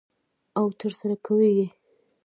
او 0.57 0.65
ترسره 0.79 1.15
کوي 1.25 1.49
یې. 1.57 1.67